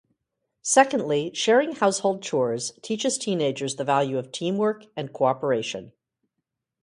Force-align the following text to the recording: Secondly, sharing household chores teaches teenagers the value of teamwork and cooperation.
Secondly, 0.63 1.29
sharing 1.35 1.73
household 1.73 2.23
chores 2.23 2.71
teaches 2.81 3.19
teenagers 3.19 3.75
the 3.75 3.83
value 3.83 4.17
of 4.17 4.31
teamwork 4.31 4.87
and 4.97 5.13
cooperation. 5.13 5.91